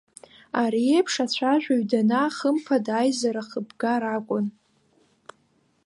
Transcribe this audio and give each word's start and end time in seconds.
Ари 0.61 0.83
еиԥш 0.95 1.13
ацәажәаҩ 1.23 1.83
данаа, 1.89 2.35
хымԥада 2.35 2.93
аизара 2.97 3.43
хыбгар 3.49 4.03
акәын. 4.15 4.45